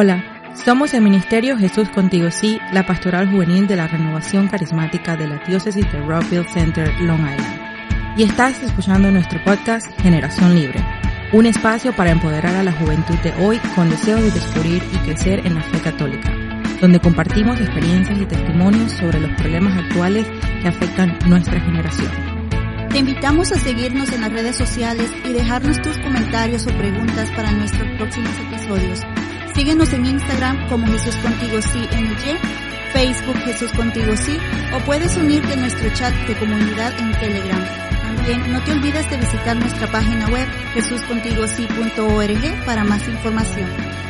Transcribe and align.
Hola, 0.00 0.22
somos 0.64 0.94
el 0.94 1.02
Ministerio 1.02 1.58
Jesús 1.58 1.88
Contigo 1.88 2.30
Sí, 2.30 2.60
la 2.70 2.86
pastoral 2.86 3.28
juvenil 3.32 3.66
de 3.66 3.74
la 3.74 3.88
renovación 3.88 4.46
carismática 4.46 5.16
de 5.16 5.26
la 5.26 5.38
diócesis 5.38 5.90
de 5.90 6.00
Rockville 6.02 6.48
Center, 6.54 6.88
Long 7.00 7.18
Island. 7.18 8.16
Y 8.16 8.22
estás 8.22 8.62
escuchando 8.62 9.10
nuestro 9.10 9.42
podcast 9.42 9.88
Generación 10.00 10.54
Libre, 10.54 10.78
un 11.32 11.46
espacio 11.46 11.92
para 11.96 12.12
empoderar 12.12 12.54
a 12.54 12.62
la 12.62 12.70
juventud 12.70 13.16
de 13.24 13.32
hoy 13.44 13.58
con 13.74 13.90
deseo 13.90 14.18
de 14.18 14.30
descubrir 14.30 14.84
y 14.94 14.98
crecer 14.98 15.44
en 15.44 15.56
la 15.56 15.62
fe 15.62 15.80
católica, 15.80 16.32
donde 16.80 17.00
compartimos 17.00 17.60
experiencias 17.60 18.20
y 18.20 18.26
testimonios 18.26 18.92
sobre 18.92 19.18
los 19.18 19.32
problemas 19.32 19.76
actuales 19.76 20.28
que 20.62 20.68
afectan 20.68 21.18
nuestra 21.26 21.58
generación. 21.58 22.12
Te 22.90 22.98
invitamos 22.98 23.50
a 23.50 23.58
seguirnos 23.58 24.12
en 24.12 24.20
las 24.20 24.32
redes 24.32 24.54
sociales 24.54 25.10
y 25.28 25.32
dejarnos 25.32 25.82
tus 25.82 25.98
comentarios 25.98 26.68
o 26.68 26.70
preguntas 26.70 27.32
para 27.32 27.50
nuestros 27.50 27.88
próximos 27.96 28.30
episodios. 28.38 29.00
Síguenos 29.58 29.92
en 29.92 30.06
Instagram 30.06 30.68
como 30.68 30.86
Jesús 30.86 31.16
Contigo 31.16 31.60
Sí 31.60 31.80
NG, 31.80 32.38
Facebook 32.92 33.36
Jesús 33.38 33.72
Contigo 33.72 34.16
Sí 34.16 34.38
o 34.72 34.78
puedes 34.84 35.16
unirte 35.16 35.54
a 35.54 35.56
nuestro 35.56 35.92
chat 35.94 36.14
de 36.28 36.36
comunidad 36.36 36.96
en 36.96 37.10
Telegram. 37.18 37.66
También 38.00 38.52
no 38.52 38.62
te 38.62 38.70
olvides 38.70 39.10
de 39.10 39.16
visitar 39.16 39.56
nuestra 39.56 39.90
página 39.90 40.28
web 40.28 40.46
jesuscontigosí.org 40.74 42.64
para 42.66 42.84
más 42.84 43.08
información. 43.08 44.07